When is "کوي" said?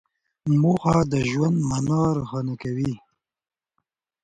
2.63-2.93